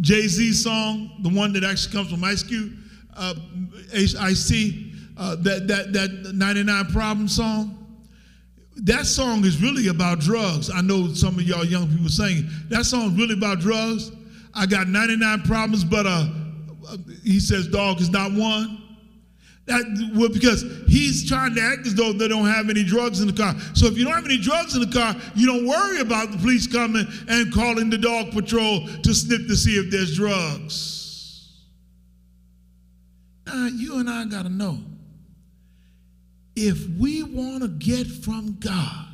[0.02, 2.74] Jay Z song, the one that actually comes from Ice Cube,
[3.16, 3.36] uh,
[3.94, 7.88] Ice-T, uh, that, that, that 99 Problem song
[8.78, 10.72] that song is really about drugs.
[10.72, 14.12] I know some of y'all young people saying that song is really about drugs.
[14.56, 16.26] I got 99 problems, but uh,
[17.24, 18.87] he says dog is not one.
[19.68, 19.84] That
[20.16, 23.34] well, because he's trying to act as though they don't have any drugs in the
[23.34, 23.54] car.
[23.74, 26.38] So if you don't have any drugs in the car, you don't worry about the
[26.38, 31.66] police coming and calling the dog patrol to snip to see if there's drugs.
[33.46, 34.80] Now you and I gotta know
[36.56, 39.06] if we want to get from God,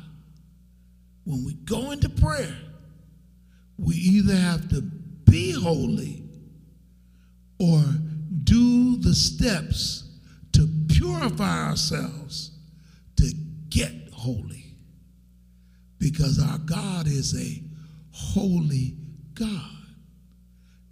[1.24, 2.56] when we go into prayer,
[3.76, 6.22] we either have to be holy
[7.58, 7.82] or
[8.44, 10.03] do the steps
[10.54, 12.52] to purify ourselves
[13.16, 13.32] to
[13.68, 14.74] get holy.
[15.98, 17.62] Because our God is a
[18.12, 18.96] holy
[19.34, 19.70] God.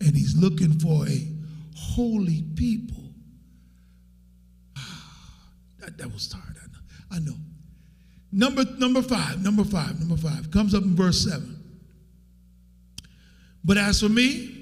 [0.01, 1.29] And He's looking for a
[1.77, 3.05] holy people.
[4.77, 5.11] Ah,
[5.81, 6.57] that, that was tired.
[7.11, 7.25] I know.
[7.25, 7.37] I know.
[8.33, 11.63] Number, number five, number five, number five comes up in verse seven.
[13.63, 14.59] But as for me,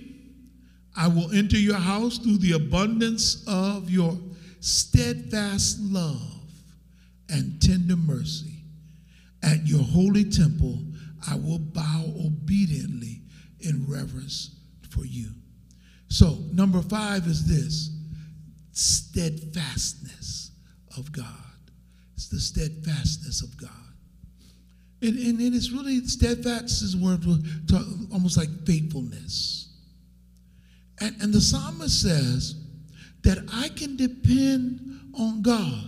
[0.97, 4.19] I will enter your house through the abundance of your
[4.61, 6.40] steadfast love
[7.29, 8.64] and tender mercy.
[9.42, 10.79] At your holy temple,
[11.29, 13.23] I will bow obediently
[13.61, 14.54] in reverence
[14.90, 15.31] for you.
[16.08, 17.90] So, number five is this
[18.73, 20.50] steadfastness
[20.96, 21.27] of God.
[22.15, 23.71] It's the steadfastness of God.
[25.02, 27.25] And, and, and it's really steadfast is word
[28.13, 29.69] almost like faithfulness.
[31.00, 32.60] And, and the psalmist says
[33.23, 35.85] that I can depend on God.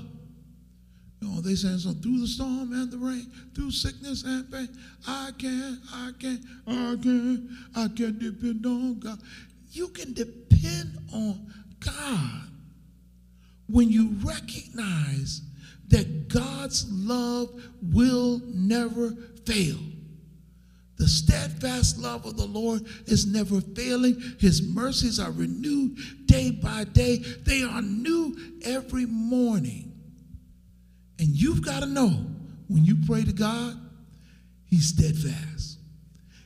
[1.21, 4.69] You know, they say so through the storm and the rain, through sickness and pain,
[5.07, 9.21] I can, I can, I can, I can depend on God.
[9.71, 12.43] You can depend on God
[13.69, 15.43] when you recognize
[15.89, 17.51] that God's love
[17.83, 19.13] will never
[19.47, 19.79] fail.
[21.03, 24.23] The steadfast love of the Lord is never failing.
[24.39, 30.01] His mercies are renewed day by day, they are new every morning.
[31.19, 32.25] And you've got to know
[32.69, 33.81] when you pray to God,
[34.67, 35.81] He's steadfast.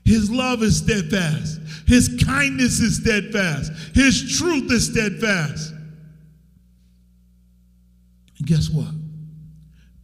[0.07, 1.61] His love is steadfast.
[1.87, 3.73] His kindness is steadfast.
[3.95, 5.75] His truth is steadfast.
[8.39, 8.95] And guess what?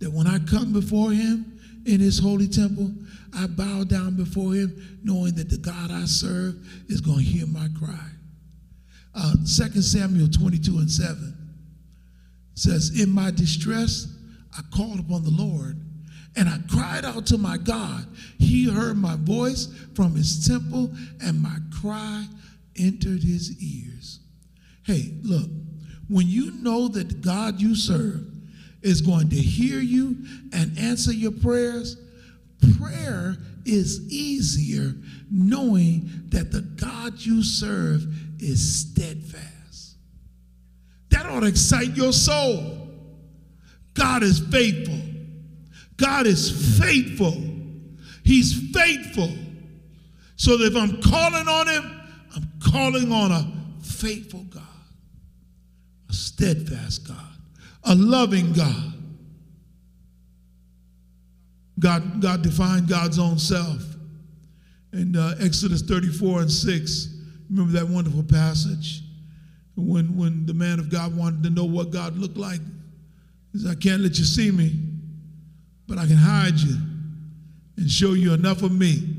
[0.00, 2.92] That when I come before Him in His holy temple,
[3.34, 6.56] I bow down before Him, knowing that the God I serve
[6.88, 8.08] is going to hear my cry.
[9.14, 9.46] Uh, 2
[9.82, 11.36] Samuel 22 and 7
[12.54, 14.06] says, In my distress,
[14.56, 15.82] I called upon the Lord
[16.36, 18.06] and I cried out to my God.
[18.38, 22.26] He heard my voice from his temple, and my cry
[22.76, 24.20] entered his ears.
[24.84, 25.48] Hey, look,
[26.08, 28.26] when you know that the God you serve
[28.80, 30.16] is going to hear you
[30.52, 31.96] and answer your prayers,
[32.78, 34.94] prayer is easier
[35.30, 38.06] knowing that the God you serve
[38.40, 39.96] is steadfast.
[41.10, 42.88] That ought to excite your soul.
[43.94, 44.98] God is faithful.
[45.96, 47.36] God is faithful.
[48.24, 49.30] He's faithful.
[50.36, 52.00] So that if I'm calling on him,
[52.34, 54.62] I'm calling on a faithful God,
[56.08, 57.16] a steadfast God,
[57.84, 58.91] a loving God.
[61.82, 63.82] God, God defined God's own self
[64.92, 67.08] in uh, Exodus 34 and 6.
[67.50, 69.02] Remember that wonderful passage?
[69.76, 72.60] When, when the man of God wanted to know what God looked like,
[73.52, 74.92] he said, I can't let you see me
[75.92, 76.76] but I can hide you
[77.76, 79.14] and show you enough of me.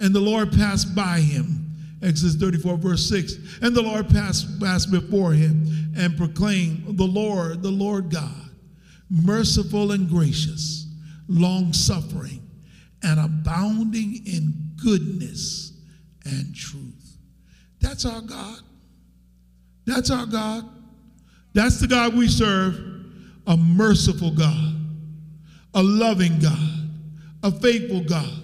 [0.00, 1.98] And the Lord passed by him.
[2.02, 3.60] Exodus 34, verse 6.
[3.62, 8.50] And the Lord passed, passed before him and proclaimed, The Lord, the Lord God,
[9.08, 10.81] merciful and gracious,
[11.28, 12.40] long suffering,
[13.02, 15.72] and abounding in goodness
[16.24, 17.16] and truth.
[17.80, 18.60] That's our God.
[19.86, 20.68] That's our God.
[21.52, 22.76] That's the God we serve,
[23.46, 24.82] a merciful God
[25.74, 26.90] a loving God,
[27.42, 28.42] a faithful God,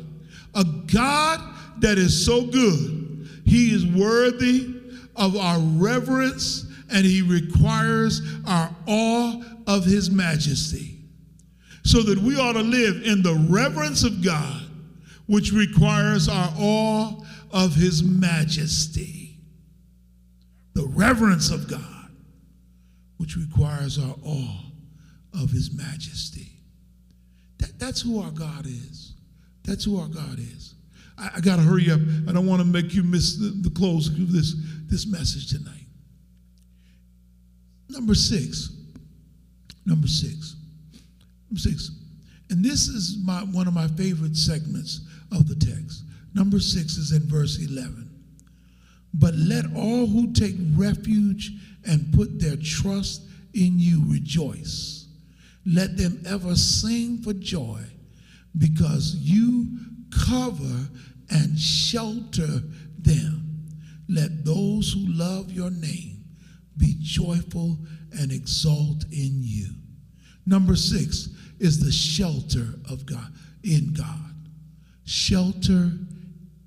[0.55, 1.41] a God
[1.81, 3.29] that is so good.
[3.45, 4.75] He is worthy
[5.17, 10.98] of our reverence and he requires our awe of his majesty.
[11.89, 14.61] So that we ought to live in the reverence of God,
[15.25, 17.15] which requires our awe
[17.51, 19.39] of his majesty.
[20.75, 22.11] The reverence of God,
[23.17, 24.65] which requires our awe
[25.33, 26.53] of his majesty.
[27.57, 29.15] That, that's who our God is.
[29.65, 30.75] That's who our God is.
[31.17, 32.01] I, I got to hurry up.
[32.29, 34.55] I don't want to make you miss the, the close of this,
[34.91, 35.87] this message tonight.
[37.89, 38.77] Number six.
[39.87, 40.57] Number six.
[41.57, 41.91] Six.
[42.51, 45.01] And this is my, one of my favorite segments
[45.33, 46.05] of the text.
[46.35, 48.09] Number six is in verse 11.
[49.15, 51.53] But let all who take refuge
[51.87, 53.23] and put their trust
[53.55, 55.09] in you rejoice.
[55.67, 57.81] Let them ever sing for joy
[58.57, 59.79] because you
[60.27, 60.89] cover
[61.31, 62.63] and shelter
[62.99, 63.67] them.
[64.09, 66.25] Let those who love your name
[66.77, 67.79] be joyful
[68.19, 69.71] and exult in you.
[70.47, 71.29] Number six
[71.59, 73.33] is the shelter of God,
[73.63, 74.35] in God.
[75.05, 75.91] Shelter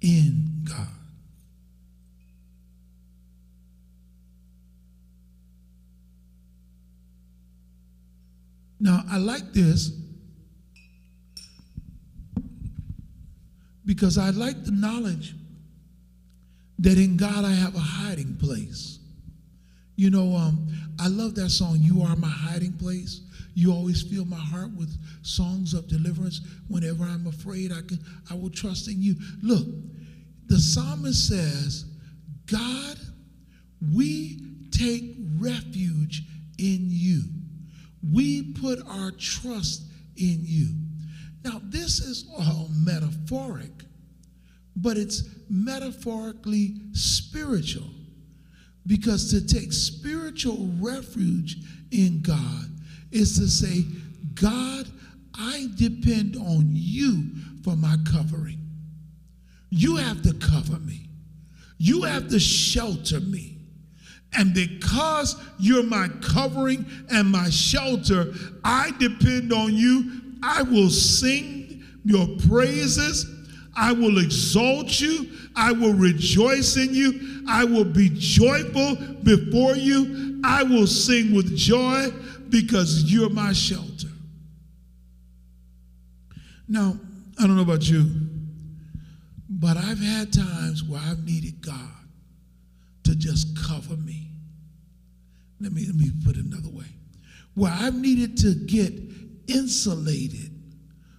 [0.02, 0.88] in God.
[8.80, 9.92] Now, I like this
[13.86, 15.36] because I like the knowledge
[16.80, 18.98] that in God I have a hiding place.
[19.96, 20.68] You know, um,
[21.00, 23.22] I love that song, You Are My Hiding Place.
[23.54, 26.42] You always fill my heart with songs of deliverance.
[26.68, 28.00] Whenever I'm afraid, I can
[28.30, 29.16] I will trust in you.
[29.42, 29.68] Look,
[30.48, 31.86] the psalmist says,
[32.46, 32.98] God,
[33.94, 34.40] we
[34.72, 36.24] take refuge
[36.58, 37.24] in you.
[38.14, 39.84] We put our trust
[40.18, 40.70] in you.
[41.44, 43.72] Now, this is all metaphoric,
[44.76, 47.90] but it's metaphorically spiritual.
[48.88, 51.58] Because to take spiritual refuge
[51.92, 52.71] in God
[53.12, 53.84] is to say,
[54.34, 54.88] God,
[55.36, 57.26] I depend on you
[57.64, 58.60] for my covering.
[59.70, 61.08] You have to cover me,
[61.78, 63.58] you have to shelter me.
[64.34, 68.34] And because you're my covering and my shelter,
[68.64, 70.22] I depend on you.
[70.42, 73.26] I will sing your praises.
[73.76, 75.32] I will exalt you.
[75.56, 77.44] I will rejoice in you.
[77.48, 80.40] I will be joyful before you.
[80.46, 82.08] I will sing with joy
[82.52, 84.08] because you're my shelter.
[86.68, 87.00] Now,
[87.40, 88.06] I don't know about you,
[89.54, 91.90] But I've had times where I've needed God
[93.04, 94.30] to just cover me.
[95.60, 96.86] Let me, let me put it another way.
[97.54, 98.94] Where I've needed to get
[99.48, 100.52] insulated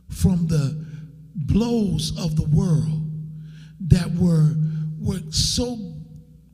[0.09, 0.85] from the
[1.35, 3.11] blows of the world
[3.89, 4.55] that were,
[4.99, 5.77] were so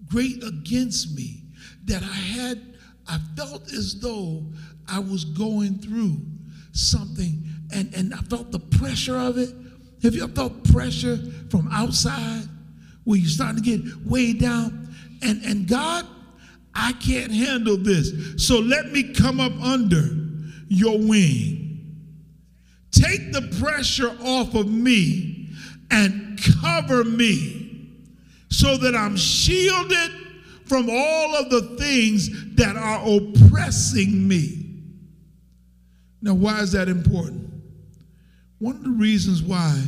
[0.06, 1.44] great against me
[1.84, 2.60] that I had,
[3.08, 4.44] I felt as though
[4.86, 6.18] I was going through
[6.72, 7.42] something
[7.72, 9.54] and, and I felt the pressure of it.
[10.02, 11.18] Have you ever felt pressure
[11.50, 12.44] from outside
[13.04, 14.94] where you're starting to get weighed down?
[15.22, 16.06] And, and God,
[16.74, 18.12] I can't handle this.
[18.36, 20.04] So let me come up under
[20.68, 21.64] your wing.
[22.92, 25.50] Take the pressure off of me
[25.90, 27.90] and cover me
[28.50, 30.10] so that I'm shielded
[30.68, 34.66] from all of the things that are oppressing me.
[36.20, 37.50] Now, why is that important?
[38.58, 39.82] One of the reasons why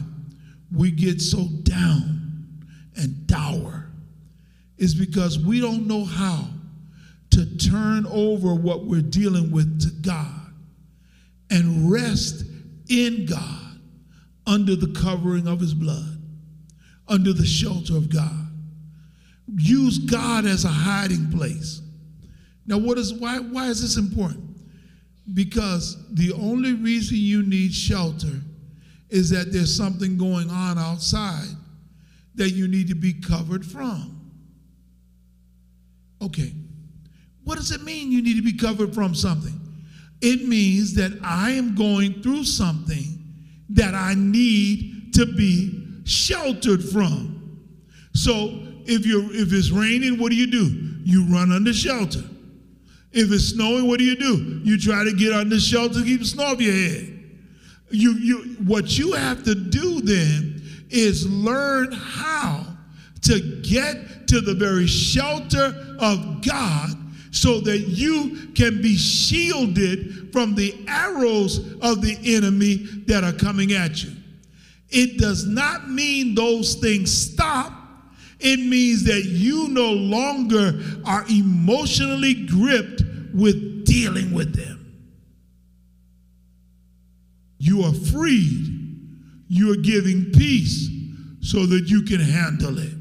[0.73, 2.65] we get so down
[2.97, 3.91] and dour
[4.79, 6.49] is because we don't know how
[7.31, 10.53] to turn over what we're dealing with to God
[11.51, 12.45] and rest
[12.89, 13.81] in God
[14.47, 16.21] under the covering of his blood,
[17.09, 18.50] under the shelter of God.
[19.57, 21.83] Use God as a hiding place.
[22.67, 24.57] Now, what is why, why is this important?
[25.35, 28.41] Because the only reason you need shelter
[29.09, 31.49] is that there's something going on outside
[32.37, 34.17] that you need to be covered from.
[36.23, 36.53] Okay,
[37.45, 39.59] what does it mean you need to be covered from something?
[40.21, 43.25] It means that I am going through something
[43.71, 47.59] that I need to be sheltered from.
[48.15, 50.67] So if you if it's raining, what do you do?
[51.05, 52.25] You run under shelter.
[53.13, 54.61] If it's snowing, what do you do?
[54.65, 57.19] You try to get under shelter to keep the snow off your head.
[57.91, 62.67] You you what you have to do then is learn how
[63.23, 66.91] to get to the very shelter of God
[67.31, 72.77] so that you can be shielded from the arrows of the enemy
[73.07, 74.11] that are coming at you.
[74.89, 77.80] It does not mean those things stop.
[78.41, 83.03] It means that you no longer are emotionally gripped
[83.35, 84.81] with dealing with them.
[87.59, 88.67] You are freed.
[89.49, 90.89] You are giving peace
[91.43, 92.93] so that you can handle it.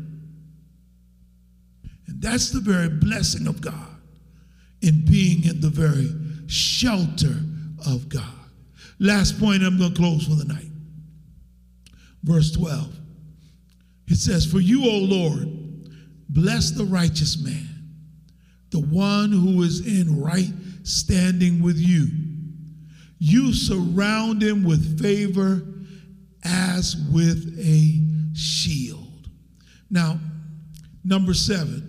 [2.08, 3.88] And that's the very blessing of God
[4.82, 6.12] in being in the very
[6.48, 7.36] shelter
[7.86, 8.24] of God.
[9.00, 10.72] Last point, I'm going to close for the night.
[12.24, 12.99] Verse 12.
[14.10, 15.48] It says, For you, O Lord,
[16.30, 17.70] bless the righteous man,
[18.72, 20.52] the one who is in right
[20.84, 22.08] standing with you.
[23.20, 25.64] You surround him with favor
[26.44, 28.00] as with a
[28.34, 29.30] shield.
[29.90, 30.20] Now,
[31.04, 31.86] number seven.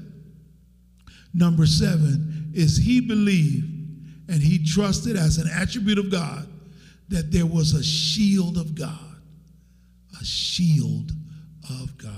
[1.32, 3.64] Number seven is he believed
[4.28, 6.48] and he trusted as an attribute of God
[7.08, 8.98] that there was a shield of God.
[10.20, 11.12] A shield
[11.82, 12.12] of God.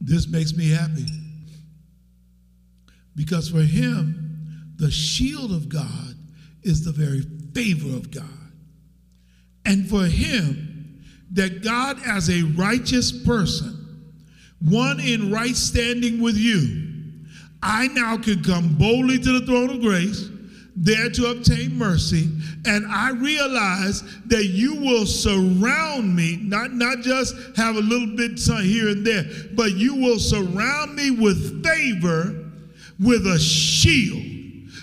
[0.00, 1.06] This makes me happy
[3.14, 6.14] because for him, the shield of God
[6.62, 7.22] is the very
[7.54, 8.24] favor of God.
[9.66, 11.02] And for him,
[11.32, 13.76] that God, as a righteous person,
[14.60, 16.89] one in right standing with you,
[17.62, 20.30] I now can come boldly to the throne of grace,
[20.76, 22.28] there to obtain mercy,
[22.64, 28.38] and I realize that you will surround me, not, not just have a little bit
[28.40, 32.50] here and there, but you will surround me with favor,
[32.98, 34.39] with a shield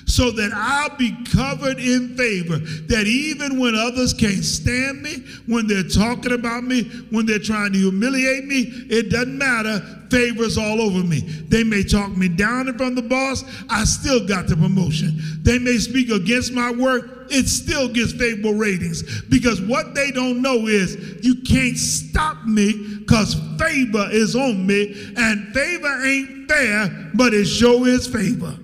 [0.08, 2.58] so that I'll be covered in favor.
[2.88, 7.74] That even when others can't stand me, when they're talking about me, when they're trying
[7.74, 9.80] to humiliate me, it doesn't matter.
[10.10, 11.20] Favor's all over me.
[11.20, 15.20] They may talk me down in front of the boss, I still got the promotion.
[15.44, 19.22] They may speak against my work, it still gets favorable ratings.
[19.24, 25.14] Because what they don't know is you can't stop me because favor is on me,
[25.18, 28.58] and favor ain't fair, but it sure is favor.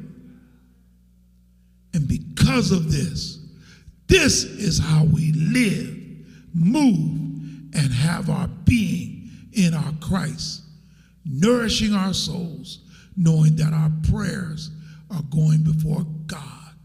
[2.44, 3.40] Because of this,
[4.08, 5.98] this is how we live,
[6.54, 10.62] move, and have our being in our Christ,
[11.24, 12.80] nourishing our souls,
[13.16, 14.72] knowing that our prayers
[15.10, 16.76] are going before God,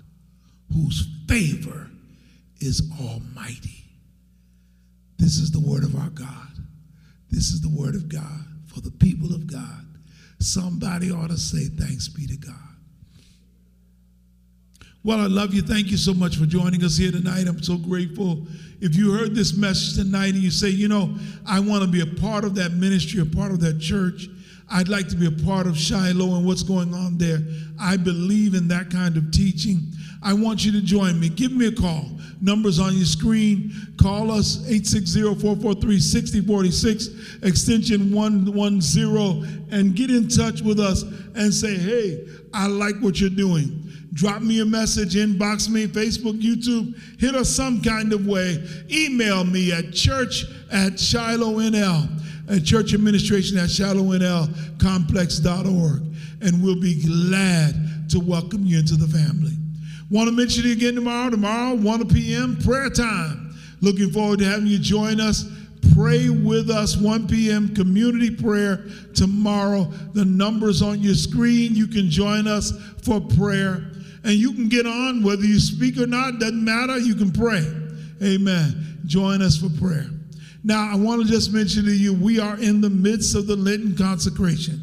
[0.73, 1.91] whose favor
[2.61, 3.85] is almighty.
[5.19, 6.53] This is the word of our God.
[7.33, 9.87] This is the word of God for the people of God.
[10.39, 12.68] Somebody ought to say, Thanks be to God.
[15.05, 15.63] Well, I love you.
[15.63, 17.47] Thank you so much for joining us here tonight.
[17.47, 18.47] I'm so grateful.
[18.81, 22.01] If you heard this message tonight and you say, you know, I want to be
[22.01, 24.29] a part of that ministry, a part of that church,
[24.71, 27.39] I'd like to be a part of Shiloh and what's going on there.
[27.81, 29.81] I believe in that kind of teaching.
[30.23, 31.29] I want you to join me.
[31.29, 32.05] Give me a call.
[32.41, 33.73] Numbers on your screen.
[33.99, 41.03] Call us 860-443-6046, extension 110, and get in touch with us
[41.35, 43.78] and say, hey, I like what you're doing.
[44.19, 48.61] Drop me a message, inbox me, Facebook, YouTube, hit us some kind of way.
[48.91, 52.09] Email me at church at Shiloh NL,
[52.51, 56.03] at church administration at shilohnlcomplex.org,
[56.41, 59.53] and we'll be glad to welcome you into the family.
[60.11, 61.31] Want to mention you again tomorrow?
[61.31, 63.55] Tomorrow, 1 p.m., prayer time.
[63.81, 65.45] Looking forward to having you join us.
[65.95, 67.73] Pray with us, 1 p.m.
[67.73, 69.85] community prayer tomorrow.
[70.15, 71.77] The number's on your screen.
[71.77, 72.73] You can join us
[73.05, 73.93] for prayer.
[74.25, 76.99] And you can get on, whether you speak or not, doesn't matter.
[76.99, 77.65] You can pray.
[78.23, 79.01] Amen.
[79.07, 80.07] Join us for prayer.
[80.65, 83.57] Now, I want to just mention to you, we are in the midst of the
[83.57, 84.81] Lenten consecration.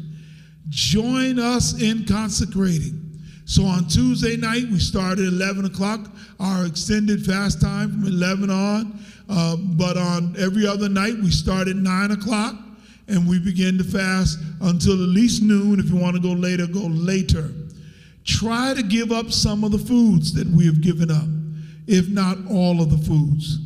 [0.68, 3.02] Join us in consecrating.
[3.44, 6.10] So on Tuesday night, we start at 11 o'clock,
[6.40, 8.98] our extended fast time from 11 on.
[9.28, 12.56] Uh, but on every other night, we start at 9 o'clock
[13.08, 15.78] and we begin to fast until at least noon.
[15.78, 17.50] If you want to go later, go later.
[18.26, 21.28] Try to give up some of the foods that we have given up,
[21.86, 23.58] if not all of the foods.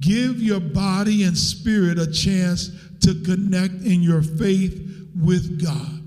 [0.00, 2.70] Give your body and spirit a chance
[3.00, 6.02] to connect in your faith with God.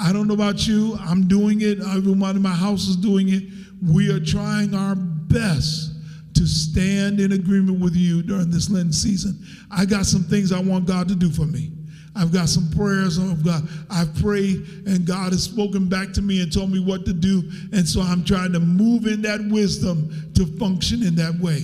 [0.00, 0.96] I don't know about you.
[1.00, 1.80] I'm doing it.
[1.80, 3.44] Everyone in my house is doing it.
[3.82, 5.92] We are trying our best
[6.34, 9.44] to stand in agreement with you during this Lent season.
[9.70, 11.72] I got some things I want God to do for me.
[12.18, 13.18] I've got some prayers.
[13.18, 16.80] Oh I've got I've prayed, and God has spoken back to me and told me
[16.80, 17.48] what to do.
[17.72, 21.62] And so I'm trying to move in that wisdom to function in that way.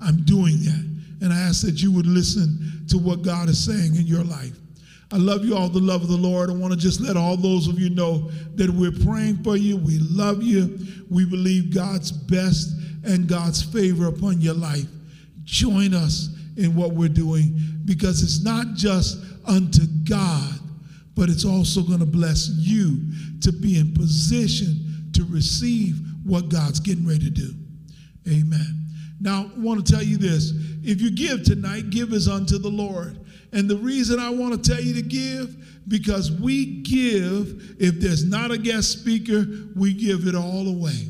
[0.00, 0.92] I'm doing that.
[1.20, 4.56] And I ask that you would listen to what God is saying in your life.
[5.12, 6.50] I love you all, the love of the Lord.
[6.50, 9.76] I want to just let all those of you know that we're praying for you.
[9.76, 10.78] We love you.
[11.10, 12.74] We believe God's best
[13.04, 14.86] and God's favor upon your life.
[15.44, 20.58] Join us in what we're doing because it's not just unto God,
[21.14, 23.00] but it's also going to bless you
[23.42, 27.54] to be in position to receive what God's getting ready to do.
[28.28, 28.86] Amen.
[29.20, 30.52] Now, I want to tell you this.
[30.82, 33.18] If you give tonight, give is unto the Lord.
[33.52, 35.56] And the reason I want to tell you to give,
[35.88, 39.44] because we give, if there's not a guest speaker,
[39.76, 41.08] we give it all away.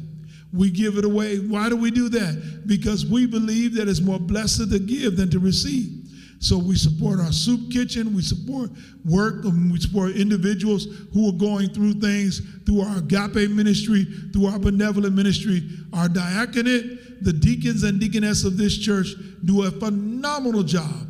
[0.53, 1.39] We give it away.
[1.39, 2.65] Why do we do that?
[2.67, 6.02] Because we believe that it's more blessed to give than to receive.
[6.43, 8.71] So we support our soup kitchen, we support
[9.05, 14.59] work, we support individuals who are going through things through our agape ministry, through our
[14.59, 15.63] benevolent ministry.
[15.93, 19.15] Our diaconate, the deacons and deaconess of this church
[19.45, 21.07] do a phenomenal job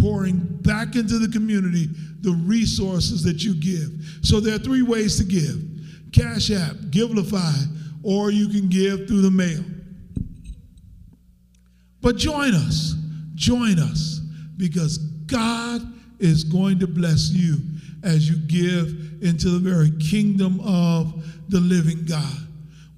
[0.00, 1.88] pouring back into the community
[2.22, 3.90] the resources that you give.
[4.22, 5.62] So there are three ways to give
[6.12, 7.66] Cash App, Givelify,
[8.02, 9.62] or you can give through the mail.
[12.00, 12.94] But join us,
[13.34, 14.19] join us,
[14.60, 15.82] because God
[16.20, 17.56] is going to bless you
[18.04, 22.36] as you give into the very kingdom of the living God.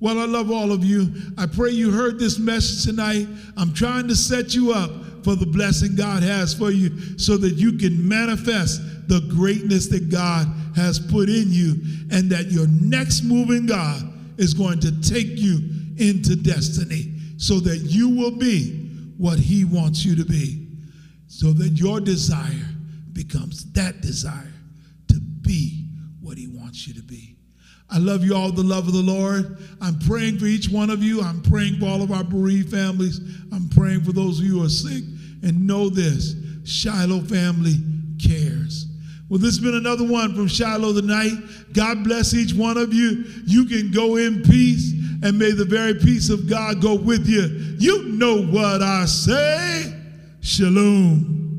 [0.00, 1.14] Well, I love all of you.
[1.38, 3.28] I pray you heard this message tonight.
[3.56, 4.90] I'm trying to set you up
[5.22, 10.10] for the blessing God has for you so that you can manifest the greatness that
[10.10, 11.76] God has put in you
[12.10, 14.02] and that your next move in God
[14.38, 15.60] is going to take you
[15.98, 20.61] into destiny so that you will be what He wants you to be,
[21.32, 22.68] so that your desire
[23.14, 24.52] becomes that desire
[25.08, 25.86] to be
[26.20, 27.36] what He wants you to be.
[27.88, 29.56] I love you all, the love of the Lord.
[29.80, 31.22] I'm praying for each one of you.
[31.22, 33.18] I'm praying for all of our bereaved families.
[33.50, 35.04] I'm praying for those of you who are sick.
[35.42, 36.34] And know this
[36.66, 37.76] Shiloh family
[38.22, 38.86] cares.
[39.30, 41.32] Well, this has been another one from Shiloh tonight.
[41.72, 43.24] God bless each one of you.
[43.46, 47.76] You can go in peace, and may the very peace of God go with you.
[47.78, 50.01] You know what I say.
[50.44, 51.51] Shalom.